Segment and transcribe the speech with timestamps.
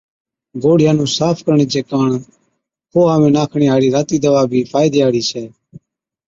[0.61, 2.09] گوڙهِِيان نُون صاف ڪرڻي چي ڪاڻ
[2.91, 5.45] کُوها ۾ ناکڻي هاڙِي راتِي دَوا بِي فائدي هاڙِي ڇَي